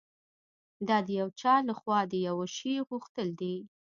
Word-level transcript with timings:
دا 0.87 0.97
د 1.07 1.09
یو 1.19 1.29
چا 1.41 1.53
لهخوا 1.67 1.99
د 2.07 2.13
یوه 2.27 2.47
شي 2.55 2.73
غوښتل 2.89 3.27
دي 3.41 3.55